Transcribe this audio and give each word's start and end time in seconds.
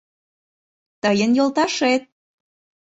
«Тыйын 1.01 1.31
йолташет. 1.37 2.03